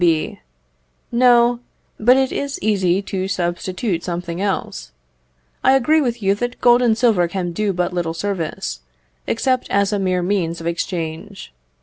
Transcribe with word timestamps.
B. 0.03 0.39
No, 1.11 1.59
but 1.99 2.17
it 2.17 2.31
is 2.31 2.57
easy 2.59 3.03
to 3.03 3.27
substitute 3.27 4.03
something 4.03 4.41
else. 4.41 4.91
I 5.63 5.75
agree 5.75 6.01
with 6.01 6.23
you 6.23 6.33
that 6.41 6.59
gold 6.59 6.81
and 6.81 6.97
silver 6.97 7.27
can 7.27 7.51
do 7.51 7.71
but 7.71 7.93
little 7.93 8.15
service, 8.15 8.79
except 9.27 9.69
as 9.69 9.93
a 9.93 9.99
mere 9.99 10.23
means 10.23 10.59
of 10.59 10.65
exchange. 10.65 11.53